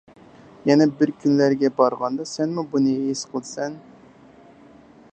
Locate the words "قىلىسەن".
3.35-3.77